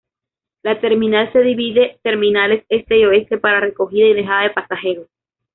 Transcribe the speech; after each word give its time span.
La 0.63 0.79
terminal 0.81 1.31
se 1.31 1.41
divide 1.43 1.99
terminales 2.01 2.65
este 2.69 2.97
y 2.97 3.05
oeste 3.05 3.37
para 3.37 3.59
recogida 3.59 4.07
y 4.07 4.15
dejada 4.15 4.45
de 4.47 4.49
pasajeros. 4.49 5.07